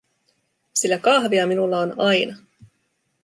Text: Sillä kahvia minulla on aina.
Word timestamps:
Sillä 0.73 0.97
kahvia 0.97 1.47
minulla 1.47 1.79
on 1.79 1.93
aina. 1.99 2.35